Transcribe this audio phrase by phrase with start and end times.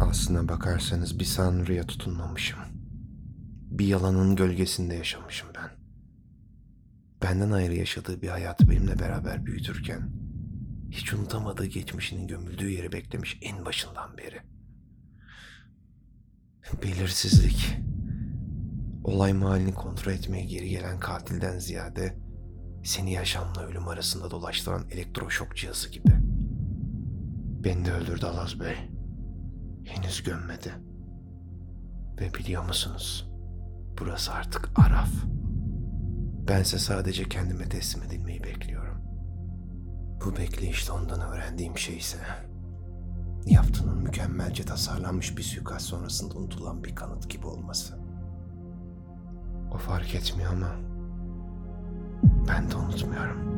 [0.00, 2.58] Aslına bakarsanız bir sanrıya tutunmamışım.
[3.70, 5.70] Bir yalanın gölgesinde yaşamışım ben.
[7.22, 10.10] Benden ayrı yaşadığı bir hayatı benimle beraber büyütürken
[10.90, 14.40] hiç unutamadığı geçmişinin gömüldüğü yeri beklemiş en başından beri.
[16.82, 17.76] Belirsizlik.
[19.04, 22.18] Olay mahallini kontrol etmeye geri gelen katilden ziyade
[22.84, 26.12] seni yaşamla ölüm arasında dolaştıran elektroşok cihazı gibi.
[27.64, 28.93] Beni de öldürdü Alaz Bey.
[30.14, 30.72] Henüz gömmedi.
[32.20, 33.30] Ve biliyor musunuz?
[34.00, 35.08] Burası artık Araf.
[36.48, 39.02] Bense sadece kendime teslim edilmeyi bekliyorum.
[40.24, 42.18] Bu bekleyişte ondan öğrendiğim şey ise...
[43.46, 47.98] Yaptığının mükemmelce tasarlanmış bir suikast sonrasında unutulan bir kanıt gibi olması.
[49.74, 50.76] O fark etmiyor ama
[52.48, 53.53] ben de unutmuyorum.